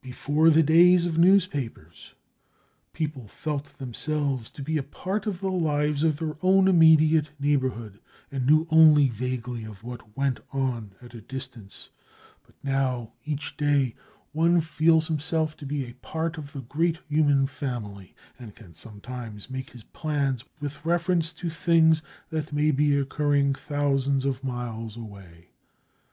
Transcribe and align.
Before 0.00 0.48
the 0.48 0.62
days 0.62 1.06
of 1.06 1.18
newspapers, 1.18 2.14
people 2.92 3.26
felt 3.26 3.64
themselves 3.78 4.48
to 4.52 4.62
be 4.62 4.78
a 4.78 4.82
part 4.84 5.26
of 5.26 5.40
the 5.40 5.50
lives 5.50 6.04
of 6.04 6.18
their 6.18 6.36
own 6.40 6.68
immediate 6.68 7.30
neighborhood 7.40 7.98
and 8.30 8.46
knew 8.46 8.68
only 8.70 9.08
vaguely 9.08 9.64
of 9.64 9.82
what 9.82 10.16
went 10.16 10.38
on 10.52 10.94
at 11.02 11.14
a 11.14 11.20
distance, 11.20 11.88
but 12.46 12.54
now 12.62 13.14
each 13.24 13.56
day 13.56 13.96
one 14.30 14.60
feels 14.60 15.08
himself 15.08 15.56
to 15.56 15.66
be 15.66 15.84
a 15.90 15.94
part 15.94 16.38
of 16.38 16.52
the 16.52 16.60
great 16.62 17.00
human 17.08 17.48
family 17.48 18.14
and 18.38 18.54
can 18.54 18.74
sometimes 18.74 19.50
make 19.50 19.70
his 19.70 19.82
plans 19.82 20.44
with 20.60 20.84
reference 20.84 21.32
to 21.32 21.50
things 21.50 22.02
that 22.30 22.52
may 22.52 22.70
be 22.70 22.96
occurring 22.96 23.52
thousands 23.52 24.24
of 24.24 24.44
miles 24.44 24.96
away. 24.96 25.48